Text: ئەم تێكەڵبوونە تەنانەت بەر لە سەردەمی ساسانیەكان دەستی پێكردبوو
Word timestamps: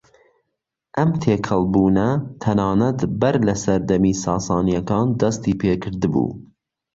ئەم 0.97 1.09
تێكەڵبوونە 1.21 2.09
تەنانەت 2.41 2.99
بەر 3.19 3.35
لە 3.47 3.55
سەردەمی 3.63 4.19
ساسانیەكان 4.23 5.07
دەستی 5.21 5.57
پێكردبوو 5.61 6.29